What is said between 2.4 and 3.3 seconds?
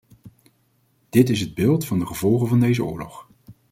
van deze oorlog.